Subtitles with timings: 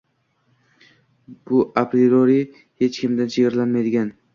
[1.45, 4.17] bu apriori hech kimdan chegaralanmaydigan